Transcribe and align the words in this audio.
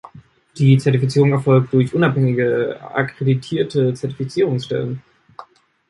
Die 0.57 0.79
Zertifizierung 0.79 1.31
erfolgt 1.31 1.73
durch 1.75 1.93
unabhängige, 1.93 2.79
akkreditierte 2.91 3.93
Zertifizierungsstellen. 3.93 5.03